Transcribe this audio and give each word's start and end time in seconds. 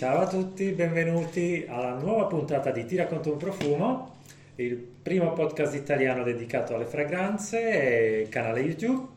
Ciao 0.00 0.20
a 0.20 0.26
tutti. 0.26 0.70
Benvenuti 0.70 1.66
alla 1.68 1.92
nuova 1.92 2.24
puntata 2.24 2.70
di 2.70 2.86
Tira 2.86 3.06
contro 3.06 3.32
un 3.32 3.36
profumo, 3.36 4.16
il 4.54 4.74
primo 4.74 5.34
podcast 5.34 5.74
italiano 5.74 6.22
dedicato 6.22 6.74
alle 6.74 6.86
fragranze, 6.86 8.26
canale 8.30 8.60
YouTube. 8.60 9.08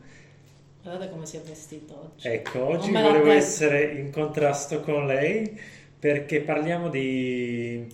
Guardate 0.82 1.10
come 1.10 1.24
si 1.24 1.38
è 1.38 1.40
vestito 1.40 1.98
oggi. 1.98 2.28
Ecco, 2.28 2.66
oggi 2.66 2.90
Non 2.90 3.00
volevo 3.00 3.30
essere 3.30 3.94
in 3.94 4.12
contrasto 4.12 4.80
con 4.80 5.06
lei 5.06 5.58
perché 5.98 6.42
parliamo 6.42 6.90
di... 6.90 7.88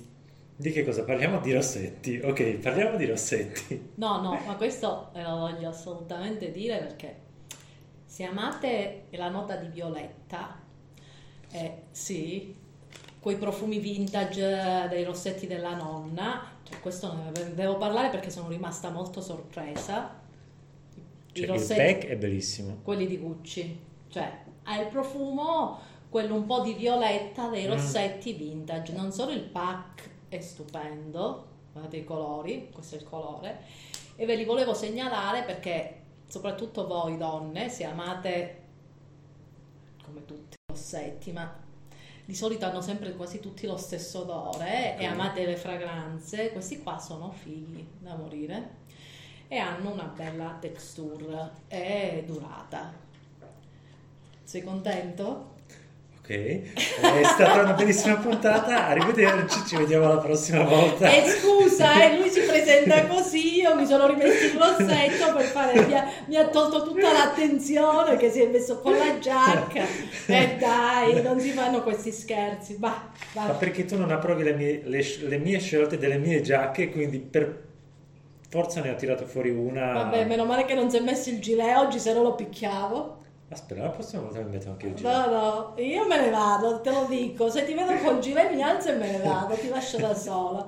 Di 0.57 0.73
che 0.73 0.85
cosa? 0.85 1.05
Parliamo 1.05 1.39
di 1.39 1.53
rossetti. 1.53 2.19
Ok, 2.19 2.43
parliamo 2.55 2.97
di 2.97 3.07
rossetti. 3.07 3.93
No, 3.95 4.21
no, 4.21 4.37
ma 4.45 4.57
questo 4.57 5.11
ve 5.15 5.23
lo 5.23 5.37
voglio 5.37 5.69
assolutamente 5.69 6.51
dire 6.51 6.79
perché 6.79 7.15
se 8.05 8.25
amate 8.25 9.03
la 9.11 9.29
nota 9.29 9.55
di 9.55 9.69
violetta, 9.69 10.61
eh, 11.53 11.83
sì, 11.93 12.69
quei 13.21 13.37
profumi 13.37 13.79
vintage 13.79 14.87
dei 14.89 15.05
rossetti 15.05 15.47
della 15.47 15.75
nonna, 15.75 16.43
cioè 16.63 16.81
questo 16.81 17.15
ne 17.15 17.55
devo 17.55 17.77
parlare 17.77 18.09
perché 18.09 18.31
sono 18.31 18.49
rimasta 18.49 18.91
molto 18.91 19.21
sorpresa. 19.21 20.19
Cioè, 21.33 21.47
il 21.47 21.67
pack 21.67 22.07
è 22.07 22.17
bellissimo. 22.17 22.79
quelli 22.83 23.07
di 23.07 23.19
Gucci, 23.19 23.79
cioè 24.09 24.43
ha 24.65 24.81
il 24.81 24.89
profumo, 24.89 25.79
quello 26.09 26.35
un 26.35 26.47
po' 26.47 26.61
di 26.61 26.73
violetta 26.75 27.49
dei 27.49 27.67
Mm. 27.67 27.71
rossetti 27.71 28.33
vintage, 28.33 28.93
non 28.93 29.13
solo 29.13 29.31
il 29.31 29.43
pack 29.43 30.09
è 30.29 30.41
stupendo, 30.41 31.47
guardate 31.73 31.99
i 31.99 32.05
colori, 32.05 32.69
questo 32.73 32.97
è 32.97 32.99
il 32.99 33.05
colore, 33.05 33.61
e 34.17 34.27
ve 34.27 34.35
li 34.35 34.45
volevo 34.45 34.75
segnalare 34.75 35.45
perché 35.45 36.01
soprattutto 36.27 36.87
voi 36.87 37.17
donne, 37.17 37.69
se 37.69 37.85
amate 37.85 38.63
come 40.05 40.25
tutti 40.25 40.55
i 40.57 40.73
rossetti, 40.73 41.33
ma 41.33 41.69
di 42.31 42.37
solito 42.37 42.65
hanno 42.65 42.81
sempre 42.81 43.17
quasi 43.17 43.41
tutti 43.41 43.67
lo 43.67 43.77
stesso 43.77 44.21
odore 44.21 44.97
e 44.97 45.05
amate 45.05 45.45
le 45.45 45.57
fragranze, 45.57 46.53
questi 46.53 46.81
qua 46.81 46.97
sono 47.01 47.33
fighi 47.33 47.85
da 47.99 48.15
morire 48.15 48.77
e 49.49 49.59
hanno 49.59 49.91
una 49.91 50.05
bella 50.05 50.57
texture 50.61 51.51
e 51.67 52.23
durata. 52.25 52.93
Sei 54.45 54.63
contento? 54.63 55.59
È 56.35 57.25
stata 57.25 57.63
una 57.63 57.73
bellissima 57.73 58.17
puntata. 58.17 58.87
Arrivederci, 58.87 59.67
ci 59.67 59.77
vediamo 59.77 60.07
la 60.07 60.19
prossima 60.19 60.63
volta. 60.63 61.11
E 61.11 61.29
scusa, 61.29 62.05
eh, 62.05 62.19
lui 62.19 62.31
si 62.31 62.41
presenta 62.41 63.07
così, 63.07 63.61
io 63.61 63.75
mi 63.75 63.85
sono 63.87 64.07
rimesso 64.07 64.45
il 64.47 64.59
rossetto 64.59 65.35
per 65.35 65.45
fare, 65.47 65.85
mi 65.87 65.95
ha, 65.95 66.09
mi 66.27 66.37
ha 66.37 66.47
tolto 66.49 66.85
tutta 66.85 67.13
l'attenzione 67.13 68.17
che 68.17 68.31
si 68.31 68.43
è 68.43 68.47
messo 68.47 68.79
con 68.81 68.97
la 68.97 69.19
giacca. 69.19 69.85
E 70.27 70.57
dai, 70.59 71.21
non 71.23 71.41
si 71.41 71.51
fanno 71.51 71.83
questi 71.83 72.13
scherzi, 72.13 72.77
va, 72.79 73.11
Ma 73.33 73.47
va. 73.47 73.53
perché 73.55 73.85
tu 73.85 73.99
non 73.99 74.11
approvi 74.11 74.45
le 74.45 74.53
mie, 74.53 74.83
le 74.85 75.03
le 75.23 75.39
mie 75.39 75.59
scelte 75.59 75.99
delle 75.99 76.19
mie 76.19 76.41
giacche, 76.41 76.91
quindi 76.91 77.19
per 77.19 77.63
forza 78.49 78.81
ne 78.81 78.91
ho 78.91 78.95
tirato 78.95 79.27
fuori 79.27 79.51
una. 79.51 79.93
Vabbè, 79.93 80.25
meno 80.25 80.45
male 80.45 80.65
che 80.65 80.75
non 80.75 80.91
si 80.91 80.97
è 80.97 81.01
messo 81.01 81.31
il 81.31 81.41
gilet 81.41 81.77
oggi, 81.77 81.99
se 81.99 82.13
no 82.13 82.23
lo 82.23 82.35
picchiavo. 82.35 83.19
Aspetta, 83.53 83.83
la 83.83 83.89
prossima 83.89 84.23
volta 84.23 84.39
mi 84.43 84.51
metto 84.51 84.69
anche 84.71 84.87
il 84.87 84.93
No, 84.93 84.97
giro. 84.99 85.27
no, 85.31 85.73
io 85.77 86.07
me 86.07 86.21
ne 86.21 86.31
vado, 86.31 86.81
te 86.83 86.91
lo 86.93 87.05
dico. 87.09 87.51
Se 87.51 87.65
ti 87.65 87.75
vedo 87.75 87.93
col 87.97 88.21
gilet 88.21 88.53
mi 88.53 88.63
alzo 88.63 88.91
e 88.91 88.95
me 88.97 89.11
ne 89.11 89.19
vado, 89.19 89.55
ti 89.55 89.69
lascio 89.69 89.99
da 89.99 90.15
sola. 90.15 90.65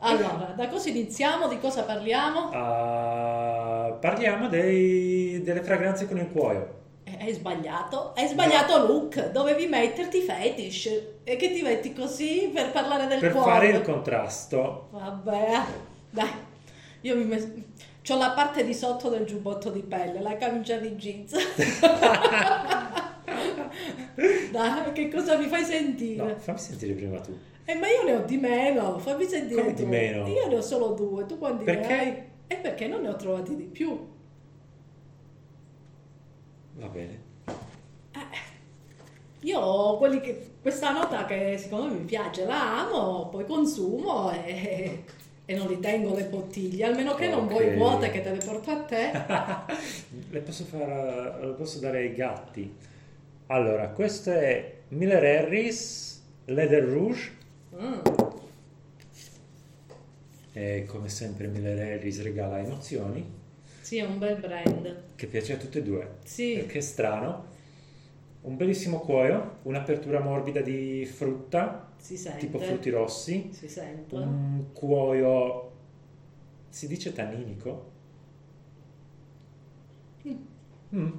Allora, 0.00 0.52
da 0.54 0.68
cosa 0.68 0.90
iniziamo? 0.90 1.48
Di 1.48 1.58
cosa 1.58 1.84
parliamo? 1.84 2.50
Ah, 2.52 3.96
parliamo 3.98 4.48
dei- 4.48 5.40
delle 5.42 5.62
fragranze 5.62 6.06
con 6.06 6.18
il 6.18 6.30
cuoio. 6.30 6.80
Eh, 7.04 7.16
Hai 7.18 7.32
sbagliato, 7.32 8.12
hai 8.14 8.28
sbagliato 8.28 8.86
look, 8.86 9.30
dovevi 9.30 9.66
metterti 9.66 10.20
fetish 10.20 10.90
e 11.24 11.36
che 11.36 11.50
ti 11.52 11.62
metti 11.62 11.94
così 11.94 12.50
per 12.52 12.70
parlare 12.72 13.06
del 13.06 13.20
Per 13.20 13.32
cuore. 13.32 13.50
fare 13.50 13.68
il 13.70 13.80
contrasto. 13.80 14.88
Vabbè, 14.90 15.60
dai, 16.10 16.30
io 17.00 17.16
mi 17.16 17.24
metto... 17.24 17.60
C'ho 18.02 18.16
la 18.16 18.32
parte 18.32 18.64
di 18.64 18.74
sotto 18.74 19.08
del 19.08 19.24
giubbotto 19.24 19.70
di 19.70 19.82
pelle, 19.82 20.20
la 20.20 20.36
camicia 20.36 20.76
di 20.76 20.94
jeans. 20.96 21.32
dai, 24.50 24.92
che 24.92 25.08
cosa 25.08 25.36
mi 25.36 25.46
fai 25.46 25.64
sentire? 25.64 26.24
No, 26.24 26.36
fammi 26.36 26.58
sentire 26.58 26.94
prima 26.94 27.20
tu. 27.20 27.36
Eh, 27.64 27.74
ma 27.76 27.86
io 27.86 28.02
ne 28.04 28.14
ho 28.16 28.24
di 28.24 28.36
meno, 28.38 28.98
fammi 28.98 29.24
sentire 29.24 29.60
Come 29.60 29.74
tu. 29.74 29.84
di 29.84 29.88
meno? 29.88 30.26
Io 30.26 30.48
ne 30.48 30.56
ho 30.56 30.60
solo 30.60 30.88
due, 30.94 31.26
tu 31.26 31.38
quanti 31.38 31.62
Perché? 31.64 31.86
ne 31.86 31.98
hai? 32.00 32.22
E 32.48 32.56
perché 32.56 32.88
non 32.88 33.02
ne 33.02 33.08
ho 33.08 33.16
trovati 33.16 33.54
di 33.54 33.64
più? 33.64 34.08
Va 36.74 36.86
bene. 36.88 37.30
Io 39.44 39.58
ho 39.58 39.98
quelli 39.98 40.20
che 40.20 40.50
questa 40.60 40.92
nota 40.92 41.24
che 41.24 41.56
siccome 41.58 41.90
mi 41.90 42.04
piace, 42.04 42.44
la 42.44 42.86
amo, 42.86 43.28
poi 43.28 43.44
consumo 43.44 44.30
e, 44.30 45.02
e 45.52 45.56
non 45.56 45.68
li 45.68 45.78
tengo 45.80 46.14
le 46.14 46.24
bottiglie, 46.24 46.84
almeno 46.84 47.14
che 47.14 47.28
non 47.28 47.44
Ok. 47.44 47.50
vuoi 47.50 47.74
vuote 47.76 48.10
che 48.10 48.22
te 48.22 48.30
le 48.32 48.38
porto 48.44 48.70
a 48.70 48.80
te. 48.82 49.10
le 50.30 50.40
posso 50.40 50.64
fare, 50.64 51.44
lo 51.44 51.54
posso 51.54 51.78
dare 51.78 51.98
ai 51.98 52.14
gatti. 52.14 52.74
Allora, 53.48 53.88
questo 53.88 54.30
è 54.30 54.72
Miller 54.88 55.22
Harris 55.44 56.22
Leather 56.46 56.82
Rouge. 56.84 57.30
Mm. 57.80 57.98
E 60.54 60.84
come 60.86 61.08
sempre 61.08 61.46
Miller 61.46 61.78
Harris 61.78 62.22
regala 62.22 62.58
emozioni, 62.58 63.24
Sì, 63.80 63.98
è 63.98 64.04
un 64.04 64.18
bel 64.18 64.36
brand. 64.36 65.02
che 65.16 65.26
piace 65.26 65.54
a 65.54 65.56
tutte 65.56 65.78
e 65.78 65.82
due. 65.82 66.08
Sì, 66.24 66.54
Perché 66.56 66.78
è 66.78 66.82
strano. 66.82 67.50
Un 68.42 68.56
bellissimo 68.56 69.00
cuoio, 69.00 69.58
un'apertura 69.62 70.20
morbida 70.20 70.60
di 70.60 71.04
frutta, 71.06 71.91
si 72.02 72.16
sente. 72.16 72.40
tipo 72.40 72.58
frutti 72.58 72.90
rossi. 72.90 73.50
Si 73.52 73.68
sente. 73.68 74.14
Un 74.16 74.72
cuoio, 74.72 75.70
si 76.68 76.88
dice 76.88 77.12
tanninico? 77.12 77.90
Mm. 80.26 80.36
Mm, 80.96 81.10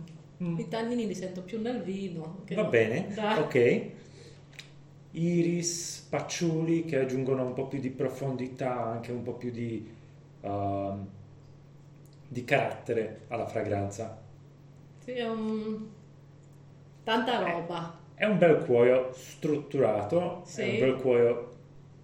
mm. 0.43 0.59
I 0.59 0.67
tannini 0.67 1.07
li 1.07 1.15
sento 1.15 1.41
più 1.41 1.61
nel 1.61 1.81
vino. 1.81 2.43
Va 2.49 2.63
no. 2.63 2.69
bene, 2.69 3.07
Dai. 3.13 3.39
ok. 3.39 3.91
Iris, 5.11 6.05
pacciuli 6.09 6.83
che 6.83 6.99
aggiungono 6.99 7.45
un 7.45 7.53
po' 7.53 7.67
più 7.67 7.79
di 7.79 7.89
profondità, 7.89 8.83
anche 8.83 9.13
un 9.13 9.23
po' 9.23 9.33
più 9.35 9.51
di, 9.51 9.89
ehm, 10.41 11.07
di 12.27 12.43
carattere 12.43 13.21
alla 13.29 13.47
fragranza. 13.47 14.21
Sì, 14.99 15.17
un... 15.21 15.87
Tanta 17.03 17.39
roba. 17.39 18.02
È 18.15 18.25
un 18.25 18.37
bel 18.37 18.63
cuoio 18.63 19.11
strutturato, 19.13 20.41
Sì. 20.45 20.61
è 20.61 20.69
un 20.73 20.79
bel 20.79 20.95
cuoio 21.01 21.51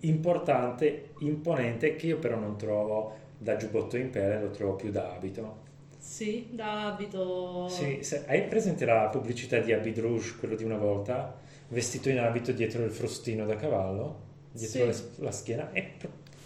importante, 0.01 1.09
imponente, 1.19 1.95
che 1.95 2.07
io 2.07 2.17
però 2.17 2.37
non 2.37 2.57
trovo 2.57 3.13
da 3.37 3.55
giubbotto 3.57 3.97
in 3.97 4.09
pelle, 4.09 4.39
lo 4.39 4.49
trovo 4.51 4.75
più 4.75 4.91
da 4.91 5.13
abito. 5.13 5.67
Sì, 5.97 6.47
da 6.51 6.87
abito... 6.87 7.67
Sì, 7.67 7.99
se- 8.01 8.23
hai 8.27 8.43
presente 8.43 8.85
la 8.85 9.07
pubblicità 9.09 9.59
di 9.59 9.71
Abid 9.73 9.99
Rouge, 9.99 10.35
quello 10.39 10.55
di 10.55 10.63
una 10.63 10.77
volta, 10.77 11.35
vestito 11.69 12.09
in 12.09 12.19
abito 12.19 12.51
dietro 12.51 12.83
il 12.83 12.91
frustino 12.91 13.45
da 13.45 13.55
cavallo, 13.55 14.15
dietro 14.51 14.91
Sì. 14.91 15.03
la 15.17 15.31
schiena? 15.31 15.71
È 15.71 15.85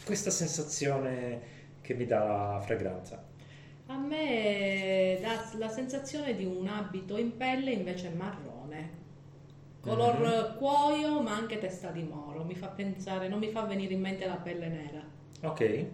questa 0.04 0.30
sensazione 0.32 1.40
che 1.82 1.94
mi 1.94 2.06
dà 2.06 2.24
la 2.24 2.60
fragranza. 2.62 3.24
A 3.88 3.98
me 3.98 5.18
dà 5.22 5.44
la 5.58 5.70
sensazione 5.70 6.36
di 6.36 6.46
un 6.46 6.68
abito 6.68 7.18
in 7.18 7.36
pelle 7.38 7.72
invece 7.72 8.10
marrone, 8.10 8.63
color 9.84 10.50
Mhm. 10.52 10.58
cuoio 10.58 11.22
ma 11.22 11.36
anche 11.36 11.60
testa 11.60 11.90
di 11.92 12.04
moro, 12.04 12.44
mi 12.44 12.56
fa 12.56 12.68
pensare, 12.68 13.28
non 13.28 13.40
mi 13.40 13.50
fa 13.50 13.64
venire 13.64 13.94
in 13.94 14.02
mente 14.02 14.26
la 14.26 14.36
pelle 14.38 14.68
nera. 14.70 15.02
Ok, 15.44 15.86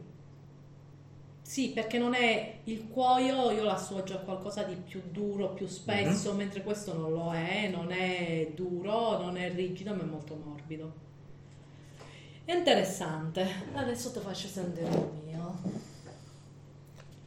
Sì, 1.41 1.71
perché 1.71 1.97
non 1.97 2.13
è 2.13 2.59
il 2.65 2.87
cuoio, 2.89 3.49
io 3.51 3.63
l'associo 3.63 4.13
a 4.13 4.17
qualcosa 4.19 4.63
di 4.63 4.75
più 4.75 5.01
duro, 5.11 5.49
più 5.53 5.65
spesso, 5.67 6.33
mentre 6.33 6.61
questo 6.61 6.93
non 6.93 7.11
lo 7.11 7.33
è, 7.33 7.67
non 7.69 7.91
è 7.91 8.51
duro, 8.53 9.17
non 9.17 9.35
è 9.35 9.51
rigido, 9.51 9.95
ma 9.95 10.03
è 10.03 10.05
molto 10.05 10.35
morbido. 10.35 10.93
È 12.45 12.53
interessante. 12.53 13.47
Adesso 13.73 14.11
ti 14.11 14.19
faccio 14.19 14.47
sentire 14.47 14.89
il 14.89 15.11
mio. 15.25 15.57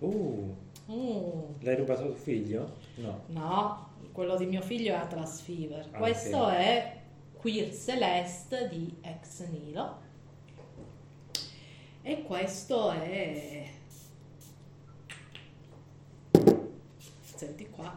uh, 0.00 0.54
Mm. 0.90 1.54
l'hai 1.60 1.76
rubato 1.76 2.04
tuo 2.06 2.14
figlio? 2.14 2.76
No. 2.96 3.22
No, 3.28 3.88
quello 4.12 4.36
di 4.36 4.46
mio 4.46 4.60
figlio 4.60 4.92
è 4.92 4.96
Atlas 4.96 5.40
Fever. 5.40 5.88
Ah, 5.92 5.98
Questo 5.98 6.48
è 6.48 7.00
Queer 7.36 7.74
Celeste 7.74 8.68
di 8.68 8.96
Ex 9.00 9.46
Nilo. 9.48 10.00
E 12.02 12.22
questo 12.22 12.90
è... 12.90 13.68
Senti 17.20 17.68
qua. 17.70 17.96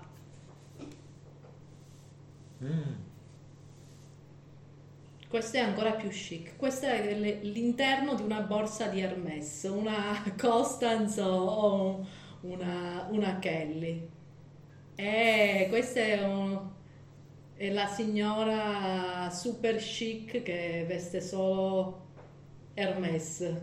Mm. 2.63 3.03
Questo 5.27 5.57
è 5.57 5.59
ancora 5.59 5.91
più 5.91 6.09
chic. 6.09 6.55
Questo 6.55 6.85
è 6.85 7.13
l'interno 7.41 8.15
di 8.15 8.21
una 8.21 8.41
borsa 8.41 8.87
di 8.87 9.01
Hermès, 9.01 9.63
una 9.63 10.23
Constance 10.39 11.19
o 11.21 12.05
una, 12.41 13.07
una 13.09 13.37
Kelly. 13.39 14.14
E 14.95 15.65
questo 15.69 15.99
è 15.99 16.23
un, 16.23 16.69
e 17.57 17.71
la 17.73 17.85
signora 17.87 19.29
super 19.29 19.75
chic 19.75 20.41
che 20.41 20.85
veste 20.87 21.19
solo 21.21 22.03
Hermes. 22.73 23.53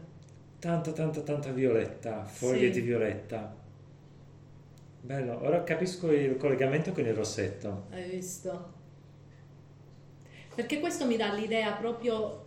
Tanta, 0.59 0.93
tanta, 0.93 1.23
tanta 1.23 1.51
violetta, 1.51 2.25
foglie 2.25 2.67
Sì. 2.73 2.81
di 2.81 2.87
violetta. 2.87 3.55
Bello, 5.01 5.43
ora 5.43 5.65
capisco 5.65 6.13
il 6.13 6.37
collegamento 6.37 6.93
con 6.93 7.05
il 7.07 7.15
rossetto. 7.15 7.87
Hai 7.91 8.09
visto? 8.11 8.81
Perché 10.55 10.79
questo 10.81 11.07
mi 11.07 11.17
dà 11.17 11.33
l'idea 11.33 11.73
proprio, 11.73 12.45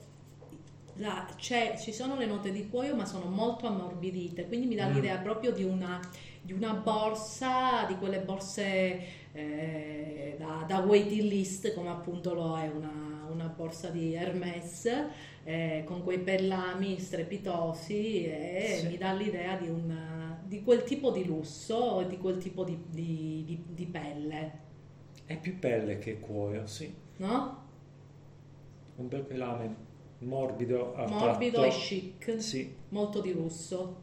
la- 0.97 1.27
c'è- 1.35 1.75
ci 1.77 1.91
sono 1.91 2.15
le 2.15 2.25
note 2.27 2.51
di 2.51 2.69
cuoio 2.69 2.95
ma 2.95 3.05
sono 3.05 3.25
molto 3.25 3.67
ammorbidite, 3.67 4.45
quindi 4.47 4.67
mi 4.67 4.75
dà 4.75 4.87
Mm. 4.87 4.93
l'idea 4.93 5.17
proprio 5.17 5.51
di 5.51 5.63
una, 5.63 5.99
di 6.45 6.53
una 6.53 6.74
borsa, 6.74 7.86
di 7.86 7.95
quelle 7.97 8.19
borse 8.19 9.00
eh, 9.31 10.36
da, 10.38 10.63
da 10.68 10.80
waiting 10.80 11.24
list 11.24 11.74
come 11.74 11.89
appunto 11.89 12.33
lo 12.36 12.56
è 12.57 12.68
una, 12.68 13.27
una 13.31 13.47
borsa 13.47 13.89
di 13.89 14.13
Hermes 14.13 14.88
eh, 15.44 15.81
con 15.86 16.03
quei 16.03 16.19
pellami 16.19 17.00
strepitosi 17.00 18.25
e 18.25 18.75
Sì. 18.81 18.88
mi 18.88 18.97
dà 18.97 19.12
l'idea 19.13 19.56
di, 19.57 19.68
un, 19.69 20.38
di 20.45 20.62
quel 20.63 20.83
tipo 20.83 21.09
di 21.12 21.25
lusso 21.25 22.01
e 22.01 22.07
di 22.07 22.18
quel 22.18 22.38
tipo 22.38 22.63
di- 22.63 22.80
di- 22.89 23.63
di- 23.68 23.86
pelle. 23.86 24.63
È 25.25 25.38
più 25.38 25.57
pelle 25.57 25.97
che 25.97 26.19
cuoio, 26.19 26.68
sì. 26.68 26.94
no? 27.18 27.63
Un 28.97 29.07
bel 29.07 29.24
pelame 29.24 29.75
morbido, 30.19 30.94
Morbido 31.09 31.63
e 31.63 31.69
chic, 31.69 32.39
Sì, 32.42 32.74
molto 32.89 33.19
di 33.21 33.33
lusso. 33.33 34.01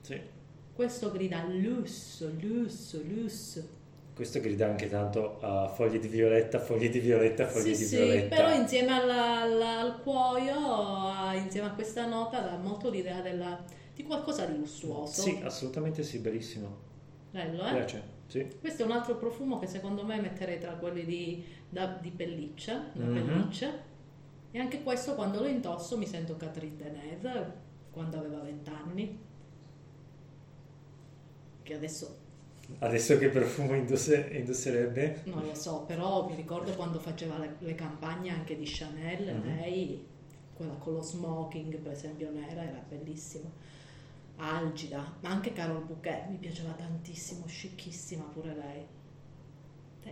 sì. 0.00 0.20
Questo 0.74 1.10
grida 1.12 1.44
lusso, 1.48 2.30
lusso, 2.40 3.00
lusso. 3.06 3.80
Questo 4.14 4.40
grida 4.40 4.66
anche 4.66 4.88
tanto 4.88 5.38
a 5.40 5.68
foglie 5.68 5.98
di 5.98 6.08
violetta, 6.08 6.58
foglie 6.58 6.88
di 6.88 6.98
violetta, 6.98 7.46
foglie 7.46 7.74
Sì, 7.74 7.82
di 7.82 7.88
sì, 7.88 7.96
violetta. 7.96 8.36
però 8.36 8.54
insieme 8.54 8.92
alla- 8.92 9.40
alla- 9.40 9.80
al 9.80 10.00
cuoio, 10.02 10.54
insieme 11.42 11.68
a 11.68 11.72
questa 11.72 12.06
nota, 12.06 12.40
dà 12.40 12.56
molto 12.56 12.90
l'idea 12.90 13.20
della- 13.20 13.62
di 13.94 14.02
qualcosa 14.04 14.44
di 14.46 14.56
lussuoso. 14.58 15.22
Sì, 15.22 15.40
assolutamente 15.42 16.02
sì, 16.02 16.18
bellissimo. 16.18 16.90
Bello, 17.30 17.64
eh? 17.66 17.70
piace, 17.72 18.02
sì. 18.26 18.46
Questo 18.60 18.82
è 18.82 18.84
un 18.84 18.92
altro 18.92 19.16
profumo 19.16 19.58
che 19.58 19.66
secondo 19.66 20.04
me 20.04 20.20
metterei 20.20 20.58
tra 20.58 20.72
quelli 20.72 21.04
di, 21.04 21.44
da- 21.68 21.98
di 22.00 22.10
pelliccia, 22.10 22.90
Mhm. 22.92 23.12
pelliccia. 23.14 23.70
E 24.50 24.58
anche 24.58 24.82
questo 24.82 25.14
quando 25.14 25.40
lo 25.40 25.46
indosso 25.48 25.96
mi 25.96 26.06
sento 26.06 26.36
Catherine 26.36 26.76
Deneuve, 26.76 27.52
quando 27.90 28.18
aveva 28.18 28.40
20 28.40 28.68
anni. 28.70 29.18
Che 31.72 31.78
adesso 31.78 32.16
Adesso 32.80 33.16
che 33.18 33.28
profumo 33.30 33.74
indosse- 33.74 34.28
indosserebbe? 34.32 35.22
Non 35.24 35.44
lo 35.46 35.54
so, 35.54 35.84
però 35.86 36.28
mi 36.28 36.34
ricordo 36.34 36.72
quando 36.74 36.98
faceva 36.98 37.38
le, 37.38 37.56
le 37.60 37.74
campagne 37.74 38.30
anche 38.30 38.56
di 38.56 38.64
Chanel, 38.66 39.34
Mhm. 39.34 39.56
lei, 39.56 40.04
quella 40.54 40.74
con 40.74 40.92
lo 40.94 41.02
smoking 41.02 41.76
per 41.78 41.92
esempio 41.92 42.30
nera, 42.30 42.62
era 42.62 42.82
bellissima. 42.86 43.48
Algida, 44.36 45.14
ma 45.20 45.30
anche 45.30 45.52
Carol 45.52 45.84
Bouquet 45.84 46.28
mi 46.28 46.36
piaceva 46.36 46.72
tantissimo, 46.72 47.46
scicchissima 47.46 48.24
pure 48.24 48.54
lei. 48.54 48.86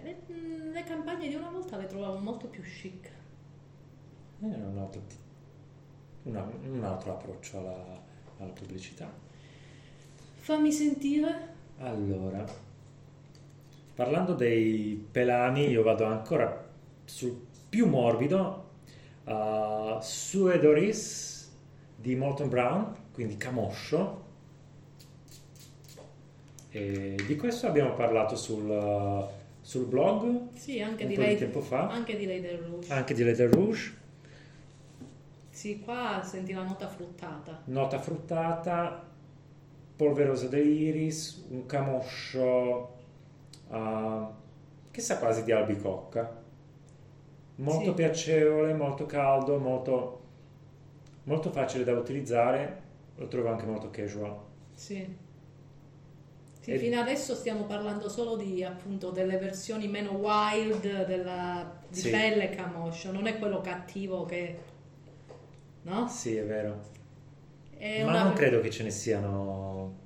Le, 0.02 0.22
mm, 0.32 0.72
le 0.72 0.84
campagne 0.84 1.28
di 1.28 1.34
una 1.34 1.50
volta 1.50 1.76
le 1.76 1.86
trovavo 1.86 2.18
molto 2.18 2.46
più 2.48 2.62
chic. 2.62 3.10
Eh, 4.42 4.46
un, 4.46 4.78
altro, 4.78 5.02
una- 6.24 6.50
un 6.62 6.84
altro 6.84 7.12
approccio 7.12 7.58
alla, 7.58 8.00
alla 8.38 8.52
pubblicità. 8.52 9.10
Fammi 10.50 10.72
sentire. 10.72 11.48
Allora, 11.78 12.44
parlando 13.94 14.34
dei 14.34 15.06
pelami, 15.08 15.68
io 15.68 15.84
vado 15.84 16.04
ancora 16.06 16.68
sul 17.04 17.46
più 17.68 17.86
morbido, 17.86 18.70
uh, 19.26 20.00
Sue 20.00 20.58
Doris 20.58 21.56
di 21.94 22.16
Molton 22.16 22.48
Brown, 22.48 22.96
quindi 23.12 23.36
camoscio. 23.36 24.24
E 26.70 27.16
di 27.24 27.36
questo 27.36 27.68
abbiamo 27.68 27.92
parlato 27.94 28.34
sul, 28.34 29.28
sul 29.60 29.86
blog 29.86 30.48
Sì, 30.54 30.80
anche 30.80 31.04
un 31.04 31.10
di 31.10 31.14
po' 31.14 31.20
di 31.20 31.26
lei, 31.28 31.36
tempo 31.36 31.60
fa, 31.60 31.86
anche 31.90 32.16
di 32.16 32.26
lei 32.26 32.40
del 32.40 32.58
Rouge. 32.58 32.92
anche 32.92 33.14
di 33.14 33.22
Leather 33.22 33.54
Rouge. 33.54 33.98
Sì, 35.48 35.78
qua 35.78 36.22
senti 36.24 36.52
la 36.52 36.64
nota 36.64 36.88
fruttata. 36.88 37.62
nota 37.66 38.00
fruttata, 38.00 39.09
polverosa 40.00 40.48
dell'iris, 40.48 41.44
un 41.50 41.66
camoscio 41.66 42.94
uh, 43.68 44.26
che 44.90 45.00
sa 45.02 45.18
quasi 45.18 45.44
di 45.44 45.52
albicocca. 45.52 46.40
Molto 47.56 47.90
Sì. 47.90 47.92
piacevole, 47.92 48.72
molto 48.72 49.04
caldo, 49.04 49.58
molto, 49.58 50.20
molto 51.24 51.50
facile 51.50 51.84
da 51.84 51.92
utilizzare, 51.92 52.80
lo 53.16 53.28
trovo 53.28 53.50
anche 53.50 53.66
molto 53.66 53.90
casual. 53.90 54.38
Sì. 54.72 55.06
Sì, 56.60 56.78
fino 56.78 56.98
adesso 56.98 57.34
stiamo 57.34 57.64
parlando 57.64 58.08
solo 58.08 58.36
di 58.36 58.64
appunto 58.64 59.10
delle 59.10 59.36
versioni 59.36 59.86
meno 59.86 60.12
wild 60.12 61.04
della, 61.04 61.78
di 61.88 62.00
Sì. 62.00 62.10
pelle 62.10 62.48
camoscio, 62.48 63.12
non 63.12 63.26
è 63.26 63.38
quello 63.38 63.60
cattivo 63.60 64.24
che 64.24 64.58
no? 65.82 66.08
Sì, 66.08 66.36
è 66.36 66.44
vero. 66.44 66.98
È 67.80 68.02
Ma 68.02 68.10
una- 68.10 68.22
non 68.24 68.32
credo 68.34 68.60
che 68.60 68.70
ce 68.70 68.82
ne 68.82 68.90
siano... 68.90 69.98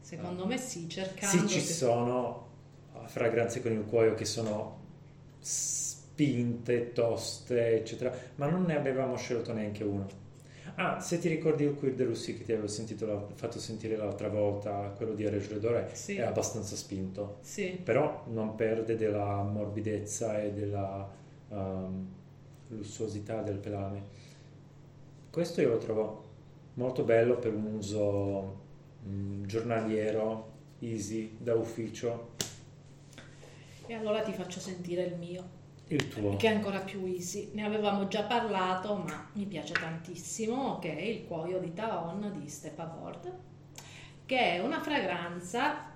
Secondo 0.00 0.46
me 0.46 0.56
sì, 0.58 0.88
cercando 0.88 1.42
Sì, 1.42 1.48
ci 1.48 1.60
se- 1.60 1.72
sono 1.74 2.46
uh, 2.94 3.06
fragranze 3.06 3.60
con 3.62 3.72
il 3.72 3.84
cuoio 3.84 4.14
che 4.14 4.24
sono 4.24 4.84
spinte, 5.40 6.92
toste, 6.92 7.74
eccetera, 7.74 8.12
ma 8.36 8.48
non 8.48 8.62
ne 8.64 8.76
avevamo 8.76 9.16
scelto 9.16 9.52
neanche 9.52 9.82
uno. 9.84 10.06
Ah, 10.76 11.00
se 11.00 11.18
ti 11.18 11.28
ricordi 11.28 11.64
il 11.64 11.74
Cuir 11.74 11.94
de 11.94 12.04
Russie 12.04 12.36
che 12.36 12.44
ti 12.44 12.52
avevo 12.52 12.66
sentito 12.68 13.28
fatto 13.34 13.58
sentire 13.58 13.96
l'altra 13.96 14.28
volta, 14.28 14.92
quello 14.96 15.14
di 15.14 15.26
Arège 15.26 15.58
Doré, 15.58 15.88
Sì. 15.92 16.16
è 16.16 16.22
abbastanza 16.22 16.76
spinto, 16.76 17.38
Sì, 17.40 17.78
però 17.82 18.24
non 18.28 18.54
perde 18.56 18.96
della 18.96 19.42
morbidezza 19.42 20.40
e 20.42 20.52
della 20.52 21.08
um, 21.48 22.06
lussuosità 22.68 23.42
del 23.42 23.58
pelame. 23.58 24.02
Questo 25.30 25.60
io 25.60 25.70
lo 25.70 25.78
trovo 25.78 26.24
molto 26.76 27.02
bello 27.04 27.38
per 27.38 27.54
un 27.54 27.74
uso 27.74 28.60
mm, 29.06 29.44
giornaliero, 29.44 30.52
easy, 30.80 31.36
da 31.38 31.54
ufficio. 31.54 32.34
e 33.86 33.94
allora 33.94 34.22
ti 34.22 34.32
faccio 34.32 34.60
sentire 34.60 35.02
il 35.02 35.16
mio. 35.16 35.54
Il 35.88 36.08
tuo. 36.08 36.34
che 36.36 36.48
è 36.48 36.54
ancora 36.54 36.80
più 36.80 37.04
easy. 37.06 37.50
Ne 37.52 37.64
avevamo 37.64 38.08
già 38.08 38.24
parlato, 38.24 38.94
ma 38.96 39.30
mi 39.34 39.46
piace 39.46 39.72
tantissimo, 39.72 40.78
che 40.80 40.96
è 40.96 41.02
il 41.02 41.26
cuoio 41.26 41.60
di 41.60 41.72
Taon 41.72 42.32
di 42.36 42.48
Stepa 42.48 42.96
Ward, 43.00 43.32
che 44.26 44.38
è 44.38 44.58
una 44.58 44.80
fragranza 44.80 45.94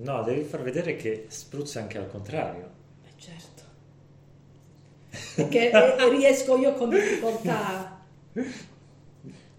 No, 0.00 0.22
devi 0.22 0.44
far 0.44 0.62
vedere 0.62 0.94
che 0.94 1.26
spruzza 1.28 1.80
anche 1.80 1.98
al 1.98 2.08
contrario. 2.08 2.70
Eh, 3.02 3.20
certo. 3.20 3.57
Che 5.46 5.70
riesco 6.10 6.56
io 6.56 6.74
con 6.74 6.90
difficoltà. 6.90 8.00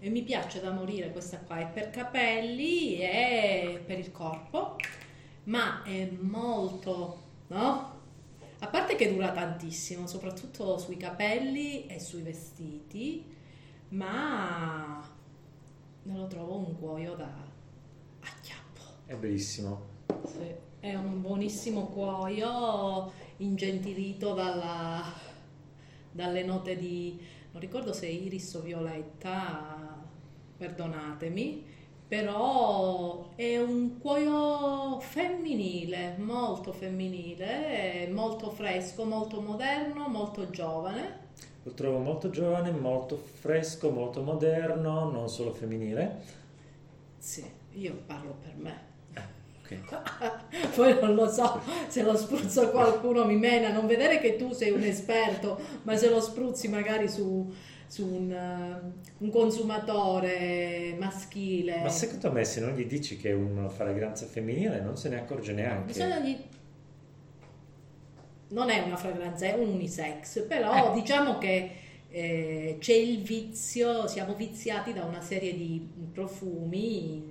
E 0.02 0.08
mi 0.10 0.22
piace 0.22 0.60
da 0.60 0.70
morire 0.70 1.10
questa 1.10 1.38
qua, 1.38 1.58
è 1.58 1.66
per 1.66 1.90
capelli 1.90 2.98
e 2.98 3.82
per 3.84 3.98
il 3.98 4.10
corpo, 4.12 4.76
ma 5.44 5.82
è 5.82 6.08
molto, 6.20 7.18
no? 7.48 7.98
A 8.58 8.66
parte 8.66 8.94
che 8.94 9.12
dura 9.12 9.30
tantissimo, 9.32 10.06
soprattutto 10.06 10.76
sui 10.76 10.96
capelli 10.98 11.86
e 11.86 11.98
sui 11.98 12.20
vestiti, 12.22 13.24
ma 13.90 15.02
ne 16.02 16.16
lo 16.16 16.26
trovo 16.26 16.56
un 16.56 16.78
cuoio 16.78 17.14
da 17.14 17.30
acchiappo. 18.20 18.80
È 19.06 19.14
bellissimo. 19.14 19.88
Sì, 20.26 20.52
è 20.80 20.94
un 20.94 21.22
buonissimo 21.22 21.86
cuoio 21.86 23.12
ingentilito 23.38 24.34
dalla- 24.34 25.28
dalle 26.10 26.44
note 26.44 26.76
di, 26.76 27.18
non 27.52 27.60
ricordo 27.60 27.92
se 27.92 28.06
iris 28.06 28.54
o 28.54 28.60
violetta, 28.60 30.02
perdonatemi, 30.56 31.64
però 32.06 33.30
è 33.36 33.58
un 33.58 33.98
cuoio 33.98 34.98
femminile, 34.98 36.16
molto 36.18 36.72
femminile, 36.72 38.08
molto 38.10 38.50
fresco, 38.50 39.04
molto 39.04 39.40
moderno, 39.40 40.08
molto 40.08 40.50
giovane. 40.50 41.28
Lo 41.62 41.72
trovo 41.72 41.98
molto 41.98 42.30
giovane, 42.30 42.72
molto 42.72 43.16
fresco, 43.16 43.90
molto 43.90 44.22
moderno, 44.22 45.08
non 45.10 45.28
solo 45.28 45.52
femminile. 45.52 46.38
Sì, 47.18 47.44
io 47.74 48.02
parlo 48.06 48.34
per 48.42 48.56
me. 48.56 48.89
Poi 50.74 50.98
non 51.00 51.14
lo 51.14 51.28
so 51.28 51.60
se 51.88 52.02
lo 52.02 52.16
spruzzo 52.16 52.70
qualcuno 52.70 53.24
mi 53.24 53.36
mena, 53.36 53.72
non 53.72 53.86
vedere 53.86 54.18
che 54.20 54.36
tu 54.36 54.52
sei 54.52 54.70
un 54.70 54.82
esperto, 54.82 55.58
ma 55.82 55.96
se 55.96 56.08
lo 56.08 56.20
spruzzi 56.20 56.68
magari 56.68 57.08
su, 57.08 57.52
su 57.86 58.06
un, 58.06 58.30
eh, 58.30 58.92
un 59.18 59.30
consumatore 59.30 60.96
maschile. 60.98 61.80
Ma 61.82 61.88
secondo 61.88 62.32
me 62.32 62.44
se 62.44 62.60
non 62.60 62.74
gli 62.74 62.86
dici 62.86 63.16
che 63.16 63.30
è 63.30 63.34
una 63.34 63.68
fragranza 63.68 64.26
femminile 64.26 64.80
non 64.80 64.96
se 64.96 65.08
ne 65.08 65.18
accorge 65.18 65.52
neanche. 65.52 65.86
Bisogna 65.86 66.18
gli... 66.20 66.36
Non 68.48 68.68
è 68.68 68.80
una 68.80 68.96
fragranza, 68.96 69.46
è 69.46 69.52
un 69.52 69.68
unisex, 69.68 70.42
però 70.46 70.90
eh. 70.90 71.00
diciamo 71.00 71.38
che 71.38 71.70
eh, 72.08 72.76
c'è 72.80 72.94
il 72.94 73.22
vizio, 73.22 74.08
siamo 74.08 74.34
viziati 74.34 74.92
da 74.92 75.04
una 75.04 75.20
serie 75.20 75.54
di 75.54 75.88
profumi 76.12 77.29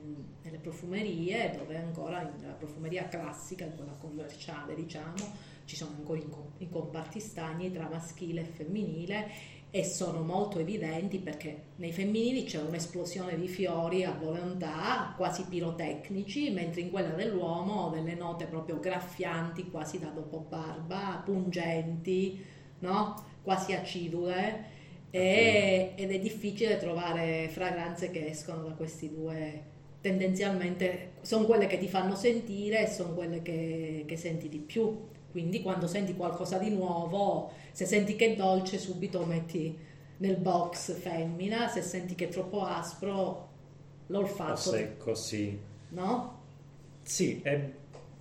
profumerie, 0.70 1.56
dove 1.58 1.76
ancora 1.76 2.22
nella 2.22 2.54
profumeria 2.54 3.08
classica, 3.08 3.66
in 3.66 3.76
quella 3.76 3.96
commerciale 4.00 4.76
diciamo, 4.76 5.48
ci 5.66 5.76
sono 5.76 5.96
ancora 5.98 6.20
i 6.60 6.70
comparti 6.70 7.20
stagni 7.20 7.72
tra 7.72 7.90
maschile 7.90 8.42
e 8.42 8.46
femminile 8.46 9.58
e 9.72 9.84
sono 9.84 10.24
molto 10.24 10.58
evidenti 10.58 11.20
perché 11.20 11.66
nei 11.76 11.92
femminili 11.92 12.44
c'è 12.44 12.60
un'esplosione 12.60 13.38
di 13.38 13.48
fiori 13.48 14.04
a 14.04 14.12
volontà, 14.12 15.14
quasi 15.16 15.46
pirotecnici, 15.48 16.52
mentre 16.52 16.82
in 16.82 16.92
quella 16.92 17.10
dell'uomo 17.10 17.90
delle 17.90 18.16
note 18.16 18.46
proprio 18.46 18.80
graffianti, 18.80 19.70
quasi 19.70 20.00
da 20.00 20.08
dopo 20.08 20.46
barba, 20.48 21.22
pungenti, 21.24 22.44
no? 22.80 23.26
quasi 23.44 23.74
acidule. 23.74 24.78
E, 25.12 25.94
ed 25.96 26.12
è 26.12 26.20
difficile 26.20 26.78
trovare 26.78 27.50
fragranze 27.52 28.12
che 28.12 28.28
escono 28.28 28.64
da 28.64 28.74
questi 28.74 29.10
due 29.10 29.69
tendenzialmente 30.02 31.14
sono 31.22 31.46
quelle 31.46 31.68
che 31.68 31.78
ti 31.78 31.88
fanno 31.88 32.16
sentire 32.16 32.84
e 32.84 32.88
sono 32.88 33.14
quelle 33.14 33.42
che, 33.42 34.04
che 34.08 34.18
senti 34.18 34.48
di 34.50 34.60
più 34.60 35.08
quindi 35.32 35.62
quando 35.62 35.88
senti 35.88 36.16
qualcosa 36.16 36.58
di 36.58 36.70
nuovo, 36.70 37.52
se 37.72 37.86
senti 37.86 38.16
che 38.16 38.34
è 38.34 38.36
dolce, 38.36 38.78
subito 38.78 39.26
metti 39.26 39.78
nel 40.18 40.38
box 40.38 40.94
femmina, 40.94 41.68
se 41.68 41.82
senti 41.82 42.16
che 42.16 42.26
è 42.26 42.30
troppo 42.30 42.64
aspro, 42.64 43.48
l'olfatto. 44.08 44.52
O 44.52 44.56
secco, 44.56 45.14
sì. 45.14 45.58
No? 45.90 46.38
Sì, 47.04 47.42
è, 47.44 47.70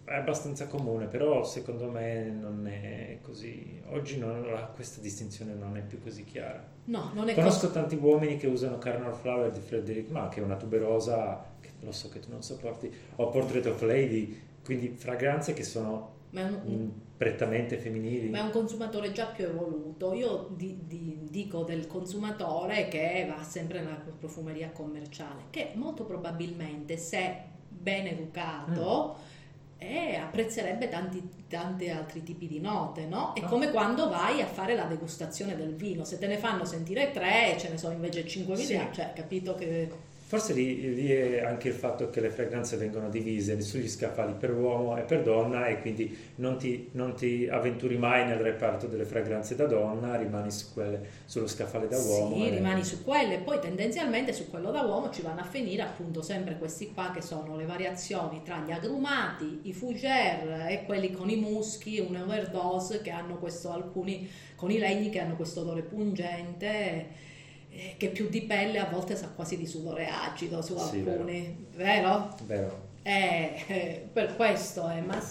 è, 0.04 0.14
abbastanza 0.14 0.66
comune, 0.66 1.06
però 1.06 1.44
secondo 1.44 1.90
me 1.90 2.24
non 2.24 2.66
è 2.66 3.18
così. 3.22 3.80
Oggi 3.88 4.18
non, 4.18 4.70
questa 4.74 5.00
distinzione 5.00 5.54
non 5.54 5.76
è 5.78 5.80
più 5.80 6.02
così 6.02 6.24
chiara. 6.24 6.76
No, 6.84 7.10
non 7.14 7.28
è 7.28 7.34
Conosco 7.34 7.66
cos- 7.66 7.72
tanti 7.72 7.96
uomini 7.96 8.36
che 8.36 8.46
usano 8.46 8.78
Carnal 8.78 9.14
Flower 9.14 9.50
di 9.50 9.60
Frederick 9.60 10.10
Ma, 10.10 10.28
che 10.28 10.40
è 10.40 10.42
una 10.42 10.56
tuberosa, 10.56 11.42
lo 11.80 11.92
so 11.92 12.08
che 12.08 12.20
tu 12.20 12.30
non 12.30 12.42
sopporti, 12.42 12.90
o 13.16 13.28
Portrait 13.28 13.66
of 13.66 13.80
Lady, 13.82 14.40
quindi 14.64 14.94
fragranze 14.96 15.52
che 15.52 15.64
sono 15.64 16.16
un, 16.30 16.90
prettamente 17.16 17.78
femminili. 17.78 18.28
Ma 18.28 18.38
è 18.38 18.42
un 18.42 18.50
consumatore 18.50 19.12
già 19.12 19.26
più 19.26 19.44
evoluto. 19.44 20.12
Io 20.14 20.48
di, 20.54 20.78
di, 20.86 21.18
dico 21.30 21.62
del 21.62 21.86
consumatore 21.86 22.88
che 22.88 23.26
va 23.28 23.42
sempre 23.42 23.80
nella 23.80 24.00
profumeria 24.18 24.70
commerciale, 24.70 25.44
che 25.50 25.72
molto 25.74 26.04
probabilmente 26.04 26.96
se 26.96 27.56
ben 27.68 28.06
educato 28.06 29.16
mm. 29.18 29.80
eh, 29.80 30.16
apprezzerebbe 30.16 30.88
tanti, 30.88 31.28
tanti 31.48 31.88
altri 31.88 32.22
tipi 32.22 32.46
di 32.46 32.60
note, 32.60 33.06
no? 33.06 33.34
È 33.34 33.40
ah. 33.40 33.46
come 33.48 33.70
quando 33.70 34.08
vai 34.08 34.40
a 34.40 34.46
fare 34.46 34.74
la 34.74 34.84
degustazione 34.84 35.56
del 35.56 35.74
vino, 35.74 36.04
se 36.04 36.18
te 36.18 36.26
ne 36.26 36.38
fanno 36.38 36.64
sentire 36.64 37.10
tre 37.10 37.54
e 37.54 37.58
ce 37.58 37.70
ne 37.70 37.78
sono 37.78 37.94
invece 37.94 38.26
5 38.26 38.56
sì. 38.56 38.80
cioè 38.92 39.12
capito 39.14 39.54
che 39.54 39.90
Forse 40.28 40.52
lì, 40.52 40.94
lì, 40.94 41.10
è 41.10 41.42
anche 41.42 41.68
il 41.68 41.74
fatto 41.74 42.10
che 42.10 42.20
le 42.20 42.28
fragranze 42.28 42.76
vengono 42.76 43.08
divise 43.08 43.58
sugli 43.62 43.88
scaffali 43.88 44.34
per 44.34 44.52
uomo 44.52 44.94
e 44.98 45.00
per 45.00 45.22
donna 45.22 45.68
e 45.68 45.80
quindi 45.80 46.14
non 46.34 46.58
ti, 46.58 46.90
non 46.92 47.14
ti 47.14 47.48
avventuri 47.50 47.96
mai 47.96 48.26
nel 48.26 48.36
reparto 48.36 48.86
delle 48.86 49.06
fragranze 49.06 49.56
da 49.56 49.64
donna, 49.64 50.16
rimani 50.16 50.50
su 50.50 50.74
quelle, 50.74 51.00
sullo 51.24 51.46
scaffale 51.46 51.88
da 51.88 51.96
uomo. 51.96 52.34
Sì, 52.34 52.46
e... 52.46 52.50
rimani 52.50 52.84
su 52.84 53.02
quelle 53.04 53.36
e 53.36 53.38
poi 53.38 53.58
tendenzialmente 53.58 54.34
su 54.34 54.50
quello 54.50 54.70
da 54.70 54.82
uomo 54.82 55.08
ci 55.08 55.22
vanno 55.22 55.40
a 55.40 55.44
finire 55.44 55.80
appunto 55.80 56.20
sempre 56.20 56.58
questi 56.58 56.92
qua 56.92 57.10
che 57.10 57.22
sono 57.22 57.56
le 57.56 57.64
variazioni 57.64 58.42
tra 58.44 58.62
gli 58.62 58.70
agrumati, 58.70 59.60
i 59.62 59.72
fougère 59.72 60.68
e 60.68 60.84
quelli 60.84 61.10
con 61.10 61.30
i 61.30 61.36
muschi, 61.36 62.00
un 62.00 62.16
overdose 62.16 63.00
che 63.00 63.08
hanno 63.08 63.38
questo, 63.38 63.70
alcuni 63.70 64.28
con 64.56 64.70
i 64.70 64.76
legni 64.76 65.08
che 65.08 65.20
hanno 65.20 65.36
questo 65.36 65.62
odore 65.62 65.80
pungente 65.80 67.27
eh, 67.70 67.94
che 67.96 68.08
più 68.08 68.28
di 68.28 68.42
pelle 68.42 68.78
a 68.78 68.88
volte 68.88 69.16
sa 69.16 69.28
quasi 69.28 69.56
di 69.56 69.66
sudore 69.66 70.08
acido 70.08 70.62
su 70.62 70.74
alcuni, 70.74 71.66
sì, 71.70 71.76
vero? 71.76 72.34
Vero. 72.44 72.86
Eh, 73.02 73.64
eh, 73.66 74.08
per 74.12 74.36
questo 74.36 74.88
è, 74.88 75.00
ma 75.00 75.22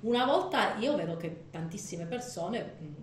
una 0.00 0.24
volta 0.24 0.76
io 0.76 0.96
vedo 0.96 1.16
che 1.16 1.44
tantissime 1.50 2.06
persone 2.06 2.98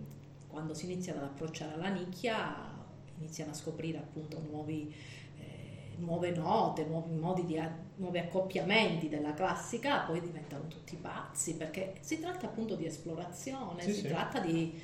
quando 0.48 0.74
si 0.74 0.86
iniziano 0.86 1.20
ad 1.20 1.26
approcciare 1.26 1.74
alla 1.74 1.88
nicchia 1.88 2.76
iniziano 3.18 3.50
a 3.50 3.54
scoprire 3.54 3.98
appunto 3.98 4.40
nuovi, 4.48 4.92
eh, 5.38 5.96
nuove 5.98 6.30
note, 6.30 6.84
nuovi 6.84 7.12
modi 7.14 7.44
di 7.44 7.60
nuovi 7.96 8.18
accoppiamenti 8.18 9.08
della 9.08 9.34
classica, 9.34 10.00
poi 10.00 10.20
diventano 10.20 10.66
tutti 10.68 10.96
pazzi 10.96 11.56
perché 11.56 11.94
si 12.00 12.20
tratta 12.20 12.46
appunto 12.46 12.74
di 12.74 12.86
esplorazione, 12.86 13.82
sì, 13.82 13.92
si 13.92 14.00
sì. 14.00 14.08
tratta 14.08 14.40
di 14.40 14.80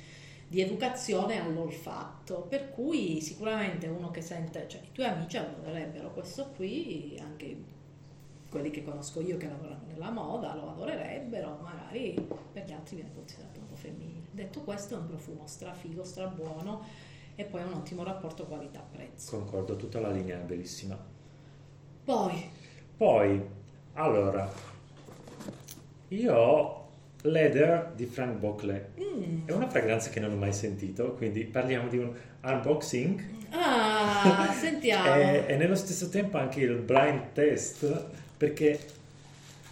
di 0.47 0.61
educazione 0.61 1.41
all'olfatto, 1.41 2.41
per 2.47 2.69
cui 2.69 3.19
sicuramente 3.21 3.87
uno 3.87 4.11
che 4.11 4.21
sente, 4.21 4.67
cioè 4.67 4.81
i 4.81 4.91
tuoi 4.91 5.07
amici 5.07 5.37
adorerebbero 5.37 6.11
questo 6.11 6.51
qui, 6.55 7.19
anche 7.21 7.73
quelli 8.49 8.69
che 8.69 8.83
conosco 8.83 9.21
io 9.21 9.37
che 9.37 9.47
lavorano 9.47 9.83
nella 9.87 10.11
moda 10.11 10.55
lo 10.55 10.69
adorerebbero, 10.69 11.59
magari 11.61 12.13
per 12.53 12.65
gli 12.65 12.71
altri 12.71 12.95
viene 12.97 13.11
considerato 13.13 13.59
un 13.59 13.67
po' 13.67 13.75
femminile. 13.75 14.27
Detto 14.31 14.61
questo 14.61 14.95
è 14.95 14.97
un 14.97 15.07
profumo 15.07 15.45
strafigo, 15.45 16.03
strabuono 16.03 16.83
e 17.35 17.43
poi 17.43 17.63
un 17.63 17.73
ottimo 17.73 18.03
rapporto 18.03 18.45
qualità-prezzo. 18.45 19.37
Concordo, 19.37 19.75
tutta 19.75 19.99
la 19.99 20.11
linea 20.11 20.39
è 20.39 20.43
bellissima. 20.43 20.97
Poi? 22.05 22.49
Poi, 22.95 23.43
allora, 23.93 24.49
io 26.09 26.84
Leather 27.25 27.91
di 27.95 28.05
Frank 28.05 28.37
Boclet. 28.37 28.89
Mm. 28.99 29.47
È 29.47 29.51
una 29.51 29.69
fragranza 29.69 30.09
che 30.09 30.19
non 30.19 30.31
ho 30.31 30.35
mai 30.35 30.53
sentito, 30.53 31.13
quindi 31.13 31.43
parliamo 31.43 31.87
di 31.87 31.97
un 31.97 32.13
unboxing. 32.43 33.23
Ah, 33.51 34.51
sentiamo. 34.57 35.15
e, 35.15 35.45
e, 35.47 35.55
nello 35.55 35.75
stesso 35.75 36.09
tempo 36.09 36.37
anche 36.37 36.61
il 36.61 36.75
blind 36.75 37.31
test, 37.33 38.05
perché 38.37 38.79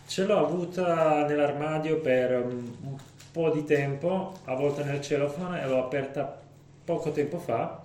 ce 0.07 0.25
l'ho 0.25 0.37
avuta 0.37 1.25
nell'armadio 1.25 1.99
per 1.99 2.43
un, 2.43 2.71
un 2.81 2.97
po' 3.31 3.49
di 3.51 3.63
tempo, 3.63 4.39
avvolta 4.45 4.83
nel 4.83 5.01
cellophane 5.01 5.61
e 5.61 5.67
l'ho 5.67 5.83
aperta 5.83 6.41
poco 6.83 7.11
tempo 7.11 7.39
fa, 7.39 7.83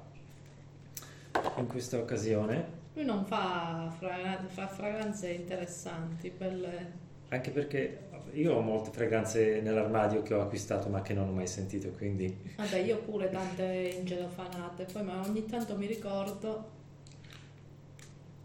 in 1.56 1.66
questa 1.66 1.98
occasione. 1.98 2.76
Lui 2.94 3.04
non 3.04 3.24
fa, 3.24 3.92
fra, 3.96 4.44
fa 4.48 4.66
fragranze 4.66 5.30
interessanti, 5.30 6.30
belle 6.30 7.06
anche 7.28 7.50
perché 7.50 8.06
io 8.32 8.54
ho 8.54 8.60
molte 8.60 8.90
fragranze 8.90 9.60
nell'armadio 9.60 10.22
che 10.22 10.34
ho 10.34 10.42
acquistato 10.42 10.88
ma 10.88 11.02
che 11.02 11.14
non 11.14 11.28
ho 11.28 11.32
mai 11.32 11.46
sentito, 11.46 11.88
quindi... 11.90 12.54
Vabbè, 12.56 12.78
io 12.78 12.98
pure 12.98 13.30
tante 13.30 13.94
ingelofanate, 13.98 14.84
poi 14.84 15.02
ma 15.02 15.20
ogni 15.26 15.44
tanto 15.46 15.76
mi 15.76 15.86
ricordo... 15.86 16.76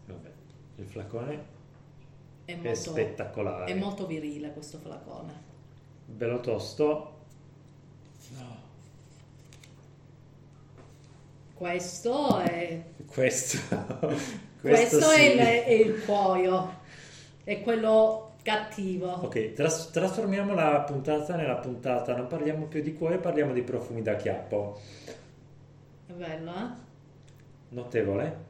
Vabbè, 0.06 0.30
il 0.76 0.86
flacone 0.86 1.44
è, 2.44 2.54
molto, 2.54 2.68
è 2.68 2.74
spettacolare. 2.74 3.72
È 3.72 3.74
molto 3.74 4.06
virile 4.06 4.52
questo 4.52 4.78
flacone. 4.78 5.32
Bello 6.06 6.40
tosto. 6.40 7.12
No. 8.38 8.62
Questo 11.54 12.38
è... 12.40 12.84
Questo... 13.06 13.58
questo, 13.96 14.18
questo 14.60 15.00
sì. 15.00 15.20
è, 15.20 15.22
il, 15.22 15.38
è 15.38 15.70
il 15.70 16.04
cuoio. 16.04 16.82
È 17.44 17.60
quello 17.60 18.33
Cattivo. 18.44 19.10
Ok, 19.10 19.54
tras- 19.54 19.90
trasformiamo 19.90 20.52
la 20.52 20.82
puntata 20.82 21.34
nella 21.34 21.56
puntata, 21.56 22.14
non 22.14 22.26
parliamo 22.26 22.66
più 22.66 22.82
di 22.82 22.92
cuore, 22.92 23.16
parliamo 23.16 23.54
di 23.54 23.62
profumi 23.62 24.02
da 24.02 24.16
chiappo. 24.16 24.78
È 26.06 26.12
bello, 26.12 26.50
eh? 26.50 26.68
Notevole. 27.70 28.44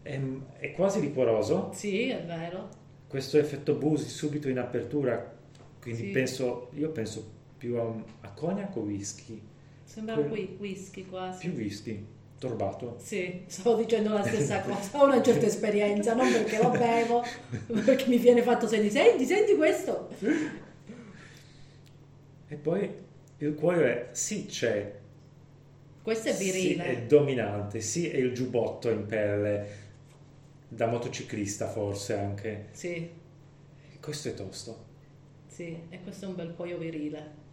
È, 0.00 0.20
è 0.58 0.70
quasi 0.70 1.00
liquoroso. 1.00 1.72
Sì, 1.72 2.08
è 2.08 2.24
vero. 2.24 2.68
Questo 3.08 3.36
effetto 3.36 3.74
busi 3.74 4.08
subito 4.08 4.48
in 4.48 4.60
apertura, 4.60 5.34
quindi 5.80 6.02
sì. 6.02 6.10
penso, 6.12 6.68
io 6.74 6.90
penso 6.90 7.28
più 7.58 7.76
a, 7.78 7.92
a 8.20 8.30
cognac 8.30 8.76
o 8.76 8.80
whisky. 8.82 9.42
Sembra 9.82 10.14
que- 10.14 10.56
whisky 10.60 11.04
quasi. 11.04 11.48
Più 11.48 11.58
whisky 11.58 12.14
turbato. 12.46 12.96
Sì, 12.98 13.44
stavo 13.46 13.76
dicendo 13.76 14.12
la 14.12 14.24
stessa 14.24 14.60
cosa, 14.66 15.00
ho 15.00 15.04
una 15.04 15.22
certa 15.22 15.46
esperienza, 15.46 16.14
non 16.14 16.30
perché 16.30 16.58
lo 16.62 16.70
bevo, 16.70 17.24
perché 17.84 18.06
mi 18.08 18.18
viene 18.18 18.42
fatto 18.42 18.66
senti, 18.66 18.90
senti, 18.90 19.24
senti 19.24 19.54
questo. 19.54 20.08
E 22.48 22.54
poi 22.56 22.90
il 23.38 23.54
cuore 23.54 24.10
è, 24.10 24.14
sì 24.14 24.46
c'è. 24.46 24.98
Questo 26.02 26.28
è 26.28 26.34
virile. 26.34 26.84
Sì, 26.84 26.90
è 26.90 27.02
dominante, 27.02 27.80
sì 27.80 28.08
è 28.08 28.16
il 28.16 28.32
giubbotto 28.32 28.88
in 28.90 29.06
pelle, 29.06 29.66
da 30.68 30.86
motociclista 30.86 31.68
forse 31.68 32.16
anche. 32.16 32.68
Sì. 32.72 33.10
Questo 34.00 34.28
è 34.28 34.34
tosto. 34.34 34.84
Sì, 35.46 35.76
e 35.88 36.00
questo 36.02 36.26
è 36.26 36.28
un 36.28 36.36
bel 36.36 36.54
cuoio 36.54 36.78
virile. 36.78 37.44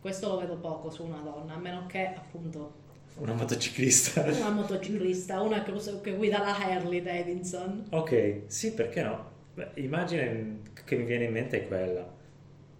Questo 0.00 0.28
lo 0.28 0.38
vedo 0.38 0.56
poco 0.56 0.88
su 0.88 1.04
una 1.04 1.18
donna, 1.18 1.54
a 1.54 1.58
meno 1.58 1.84
che 1.86 2.06
appunto 2.06 2.86
Una 3.20 3.34
motociclista. 3.34 4.22
Una 4.22 4.50
motociclista, 4.50 5.40
una 5.40 5.62
che, 5.62 6.12
guida 6.14 6.38
la 6.38 6.56
Harley 6.56 7.02
Davidson. 7.02 7.86
Ok, 7.90 8.42
sì, 8.46 8.72
perché 8.74 9.02
no? 9.02 9.30
Beh, 9.54 9.70
immagine 9.74 10.60
che 10.84 10.96
mi 10.96 11.04
viene 11.04 11.24
in 11.24 11.32
mente 11.32 11.62
è 11.64 11.66
quella, 11.66 12.08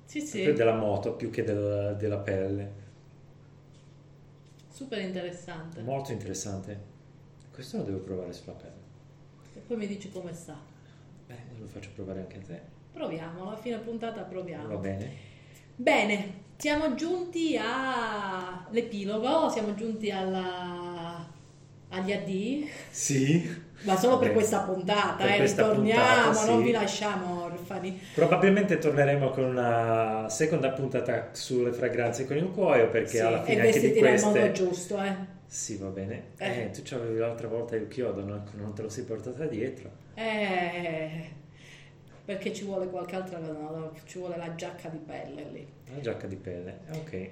Sì, 0.05 0.21
sì, 0.21 0.53
della 0.53 0.75
moto 0.75 1.15
più 1.15 1.31
che 1.31 1.43
del- 1.43 1.97
della 1.99 2.19
pelle. 2.19 2.87
super 4.71 5.01
interessante. 5.01 5.83
Molto 5.83 6.13
interessante. 6.13 6.97
Questo 7.53 7.79
lo 7.79 7.83
devo 7.83 7.99
provare 7.99 8.33
sulla 8.33 8.53
pelle. 8.53 8.87
E 9.55 9.61
poi 9.67 9.77
mi 9.77 9.87
dici 9.89 10.11
come 10.11 10.33
sta. 10.33 10.57
Beh, 11.27 11.35
lo 11.59 11.67
faccio 11.67 11.91
provare 11.95 12.21
anche 12.21 12.37
a 12.39 12.41
te. 12.47 12.61
Proviamo, 12.93 13.49
alla 13.49 13.57
fine 13.57 13.79
puntata 13.79 14.23
proviamo. 14.23 14.69
Va 14.69 14.77
bene? 14.77 15.11
Bene, 15.75 16.33
siamo 16.59 16.95
giunti 16.95 17.57
all'epilogo, 17.57 19.49
siamo 19.49 19.75
giunti 19.75 20.11
alla... 20.11 21.25
agli 21.91 22.13
addii, 22.13 22.69
Sì. 22.91 23.49
ma 23.83 23.97
solo 23.97 24.19
per 24.19 24.29
Beh, 24.29 24.35
questa 24.35 24.61
puntata, 24.63 25.25
per 25.25 25.35
eh, 25.35 25.37
questa 25.37 25.63
ritorniamo, 25.63 26.25
puntata, 26.33 26.47
non 26.51 26.59
sì. 26.59 26.65
vi 26.65 26.71
lasciamo 26.73 27.43
orfani. 27.45 28.01
Probabilmente 28.13 28.79
torneremo 28.79 29.31
con 29.31 29.45
una 29.45 30.27
seconda 30.29 30.71
puntata 30.73 31.29
sulle 31.33 31.73
fragranze 31.73 32.27
con 32.27 32.37
il 32.37 32.51
cuoio 32.51 32.89
perché 32.91 33.09
Sì, 33.09 33.19
alla 33.21 33.43
fine 33.43 33.61
anche 33.61 33.73
di 33.79 33.79
vestiti 33.79 34.01
nel 34.01 34.21
modo 34.21 34.41
queste... 34.41 34.53
giusto, 34.53 35.01
eh. 35.03 35.15
Sì, 35.47 35.77
va 35.77 35.89
bene. 35.89 36.33
Eh. 36.39 36.63
Eh, 36.65 36.71
tu 36.71 36.81
c'avevi 36.85 37.19
l'altra 37.19 37.49
volta 37.49 37.77
il 37.77 37.89
chiodo, 37.89 38.23
no? 38.25 38.45
non 38.55 38.75
te 38.75 38.83
lo 38.83 38.89
sei 38.89 39.05
portata 39.05 39.47
dietro. 39.47 39.91
Eh, 40.15 41.31
perché 42.29 42.53
ci 42.53 42.65
vuole 42.65 42.91
qualche 42.91 43.17
altra, 43.17 43.39
no, 43.39 43.91
ci 44.05 44.19
vuole 44.19 44.37
la 44.37 44.55
giacca 44.55 44.91
di 44.91 44.99
pelle 44.99 45.47
lì. 45.51 45.67
La 45.95 45.99
giacca 45.99 46.27
di 46.27 46.37
pelle, 46.37 46.81
ok. 46.93 47.31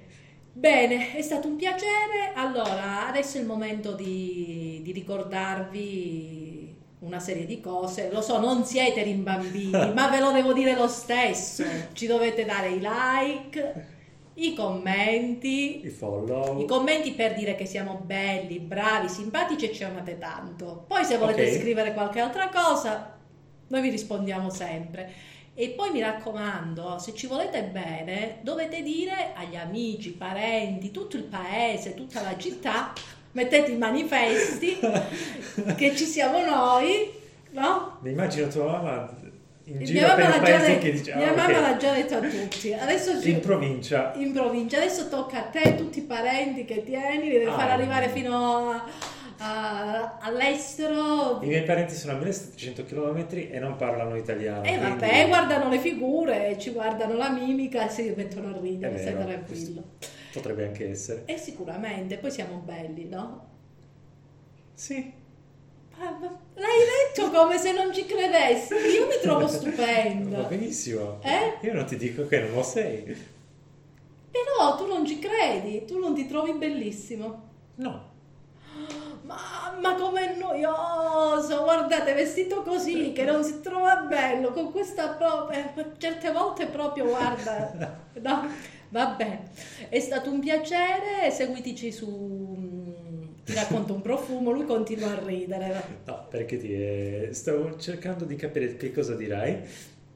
Bene, 0.55 1.13
è 1.15 1.21
stato 1.21 1.49
un 1.49 1.57
piacere. 1.57 2.33
Allora, 2.35 3.07
adesso 3.07 3.37
è 3.37 3.41
il 3.43 3.47
momento 3.47 3.93
di, 3.93 4.81
di 4.83 4.93
ricordarvi 4.93 6.75
una 7.01 7.19
serie 7.19 7.45
di 7.45 7.61
cose. 7.61 8.11
Lo 8.11 8.23
so, 8.23 8.41
non 8.41 8.65
siete 8.65 9.03
rimbambiti, 9.03 9.69
ma 9.95 10.09
ve 10.09 10.19
lo 10.19 10.33
devo 10.33 10.55
dire 10.55 10.75
lo 10.75 10.89
stesso. 10.89 11.63
Ci 11.93 12.07
dovete 12.07 12.47
dare 12.47 12.71
i 12.71 12.81
like, 12.81 13.87
i 14.33 14.55
commenti. 14.55 15.85
I 15.85 15.91
follow. 15.91 16.59
I 16.59 16.65
commenti 16.65 17.13
per 17.13 17.35
dire 17.35 17.55
che 17.55 17.67
siamo 17.67 18.01
belli, 18.03 18.61
bravi, 18.61 19.11
simpatici 19.11 19.69
e 19.69 19.75
ci 19.75 19.85
amate 19.85 20.17
tanto. 20.17 20.85
Poi 20.89 21.05
se 21.05 21.19
volete 21.19 21.43
Ok. 21.43 21.59
scrivere 21.59 21.93
qualche 21.93 22.21
altra 22.21 22.49
cosa, 22.49 23.16
noi 23.69 23.81
vi 23.81 23.91
rispondiamo 23.91 24.51
sempre. 24.51 25.11
E 25.55 25.71
poi 25.71 25.91
mi 25.91 26.01
raccomando, 26.01 26.99
se 26.99 27.15
ci 27.15 27.27
volete 27.27 27.63
bene, 27.63 28.39
dovete 28.43 28.83
dire 28.83 29.33
agli 29.35 29.57
amici, 29.57 30.11
parenti, 30.11 30.91
tutto 30.91 31.17
il 31.17 31.23
paese, 31.23 31.95
tutta 31.95 32.21
la 32.21 32.37
città, 32.37 32.93
mettete 33.33 33.71
i 33.73 33.77
manifesti 33.79 34.79
che 35.77 35.97
ci 35.97 36.05
siamo 36.05 36.45
noi, 36.45 37.11
no? 37.53 37.99
Mi 38.03 38.11
immagino 38.11 38.49
tua 38.49 38.65
mamma 38.73 39.15
in 39.65 39.77
Mia 39.79 39.85
giro 39.87 40.15
per 40.15 40.29
il 40.35 40.41
paese 40.43 40.79
che 40.79 40.93
dice... 40.93 41.15
mia 41.17 41.29
"Ah, 41.29 41.31
ok." 41.33 41.37
mamma 41.39 41.61
l'ha 41.61 41.77
già 41.79 41.93
detto 41.95 42.15
a 42.17 42.21
tutti. 42.21 42.73
Adesso 42.75 43.21
ci- 43.21 43.31
In 43.31 43.41
provincia. 43.41 44.13
in 44.17 44.33
provincia. 44.33 44.77
Adesso 44.77 45.09
tocca 45.09 45.39
a 45.39 45.43
te, 45.45 45.75
tutti 45.75 45.99
i 46.01 46.03
parenti 46.03 46.65
che 46.67 46.85
tieni, 46.85 47.25
li 47.31 47.39
devi 47.39 47.47
Ah. 47.47 47.57
far 47.59 47.71
arrivare 47.71 48.09
fino 48.11 48.71
a- 48.71 48.85
a- 49.39 50.19
all'estero. 50.19 51.41
I 51.43 51.47
miei 51.47 51.63
parenti 51.65 51.95
sono 51.95 52.13
a 52.13 52.17
1700 52.17 52.85
km 52.85 53.27
e 53.31 53.59
non 53.59 53.77
parlano 53.77 54.17
italiano. 54.17 54.63
E 54.65 54.77
quindi- 54.79 54.85
vabbè, 55.01 55.29
guardano 55.29 55.69
le 55.69 55.79
figure, 55.79 56.57
ci 56.59 56.71
guardano 56.71 57.15
la 57.15 57.31
mimica 57.31 57.87
e 57.87 57.91
si 57.91 58.13
mettono 58.17 58.49
a 58.55 58.59
ridere, 58.61 58.99
stai 58.99 59.15
tranquillo. 59.15 59.83
Potrebbe 60.33 60.65
anche 60.67 60.91
essere. 60.91 61.23
E 61.27 61.39
sicuramente, 61.39 62.19
poi 62.19 62.31
siamo 62.31 62.57
belli, 62.65 63.09
no? 63.09 63.45
Sì. 64.75 65.13
Ma- 65.99 66.19
L'hai 66.55 66.79
detto 67.15 67.31
come 67.31 67.57
se 67.57 67.73
non 67.73 67.93
ci 67.95 68.05
credessi, 68.05 68.75
io 68.75 69.07
mi 69.07 69.15
trovo 69.23 69.41
Va 69.47 69.49
stupenda. 69.49 70.43
benissimo. 70.43 71.19
Eh? 71.23 71.67
Io 71.67 71.73
non 71.73 71.87
ti 71.87 71.97
dico 71.97 72.27
che 72.27 72.41
non 72.41 72.53
lo 72.53 72.63
sei. 72.63 73.35
Però 74.31 74.77
tu 74.77 74.87
non 74.87 75.07
ci 75.07 75.19
credi, 75.19 75.85
tu 75.87 75.99
non 75.99 76.15
ti 76.15 76.27
trovi 76.27 76.53
bellissimo. 76.53 77.45
No. 77.77 78.15
Mamma 79.27 79.95
com'è 79.97 80.37
noioso, 80.37 81.63
guardate 81.65 82.15
vestito 82.15 82.63
così 82.63 83.13
che 83.13 83.25
non 83.25 83.43
si 83.43 83.61
trova 83.61 83.97
bello, 83.97 84.53
con 84.53 84.71
questa 84.71 85.09
proprio, 85.15 85.73
certe 85.99 86.31
volte 86.31 86.67
proprio 86.67 87.07
guarda, 87.09 87.73
no, 88.23 88.49
vabbè, 88.91 89.41
è 89.89 89.99
stato 89.99 90.31
un 90.31 90.39
piacere, 90.39 91.31
seguiteci 91.33 91.91
su, 91.91 93.35
ti 93.45 93.53
racconto 93.53 93.95
un 93.95 94.01
profumo, 94.03 94.53
lui 94.53 94.65
continua 94.65 95.11
a 95.11 95.19
ridere, 95.25 96.05
No, 96.05 96.27
perché 96.29 96.57
ti 96.59 96.73
eh, 96.73 97.29
stavo 97.33 97.77
cercando 97.79 98.25
di 98.25 98.37
capire 98.37 98.77
che 98.77 98.93
cosa 98.93 99.15
dirai. 99.17 99.61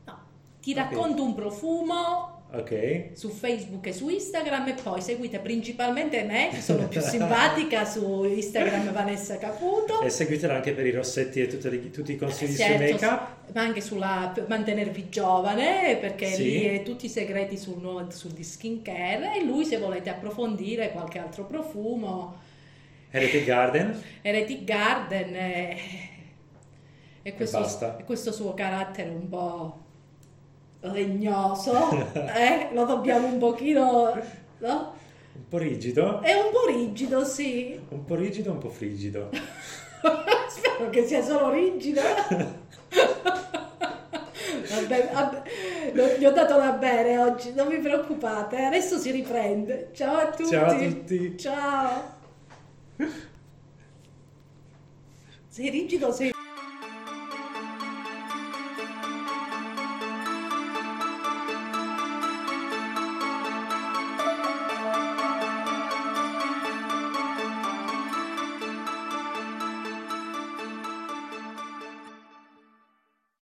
no, 0.07 0.19
ti 0.61 0.73
Ok. 0.73 0.75
racconto 0.75 1.23
un 1.25 1.35
profumo 1.35 2.40
Ok. 2.53 3.11
su 3.13 3.29
Facebook 3.31 3.87
e 3.87 3.93
su 3.93 4.09
Instagram 4.09 4.67
e 4.69 4.75
poi 4.83 5.01
seguite 5.01 5.39
principalmente 5.39 6.25
me, 6.25 6.51
sono 6.61 6.89
più 6.89 7.01
simpatica 7.01 7.85
su 7.85 8.25
Instagram 8.25 8.93
Vanessa 8.93 9.39
Caputo. 9.39 10.01
E 10.03 10.11
seguitela 10.11 10.55
anche 10.55 10.73
per 10.73 10.85
i 10.85 10.91
rossetti 10.91 11.41
e 11.41 11.47
tutti, 11.47 11.69
i- 11.73 11.91
tutti 11.93 12.13
i 12.13 12.17
consigli 12.17 12.57
Certo, 12.57 12.83
sul 12.87 12.93
make-up. 13.07 13.29
ma 13.55 13.61
anche 13.63 13.81
sulla 13.81 14.35
mantenervi 14.49 15.09
giovane 15.09 15.97
perché 16.01 16.27
Sì. 16.27 16.43
lì 16.43 16.61
è 16.65 16.83
tutti 16.83 17.07
i 17.07 17.09
segreti 17.09 17.57
sul, 17.57 18.07
sul 18.11 18.33
di 18.33 18.43
skincare 18.43 19.37
e 19.37 19.45
lui 19.45 19.65
se 19.65 19.79
volete 19.79 20.11
approfondire 20.11 20.91
qualche 20.91 21.19
altro 21.21 21.45
profumo 21.45 22.37
Heretic 23.11 23.45
Garden. 23.45 24.03
Heretic 24.23 24.65
Garden 24.65 25.35
e, 25.37 25.77
e 27.23 27.35
questo, 27.35 27.61
basta. 27.61 27.97
e 27.99 28.05
questo 28.05 28.33
suo 28.33 28.55
carattere 28.55 29.09
un 29.11 29.29
po' 29.29 29.79
legnoso 30.81 31.91
eh, 32.15 32.71
lo 32.73 32.85
dobbiamo 32.85 33.27
un 33.27 33.39
pochino 33.39 34.19
no? 34.59 34.95
Un 35.33 35.49
po' 35.49 35.59
rigido. 35.59 36.21
è 36.23 36.33
un 36.33 36.51
po' 36.53 36.67
rigido 36.67 37.25
sì 37.25 37.79
Un 37.89 38.05
po' 38.05 38.15
rigido, 38.15 38.53
un 38.53 38.59
po' 38.59 38.71
frigido. 38.71 39.31
Spero 40.49 40.91
che 40.91 41.07
sia 41.07 41.23
solo 41.23 41.51
rigido. 41.51 42.01
Vabbè, 44.71 45.11
vabbè, 45.13 46.19
gli 46.19 46.25
ho 46.25 46.31
dato 46.31 46.57
da 46.57 46.71
bere 46.73 47.19
oggi, 47.19 47.53
non 47.55 47.67
vi 47.69 47.79
preoccupate, 47.79 48.63
adesso 48.63 48.99
si 48.99 49.11
riprende. 49.11 49.91
Ciao 49.93 50.17
a 50.17 50.31
tutti. 50.31 50.49
Ciao 50.49 50.71
a 50.71 50.75
tutti. 50.75 51.39
Ciao. 51.39 52.19
Sei 55.49 55.71
rigido, 55.71 56.13
sei... 56.13 56.31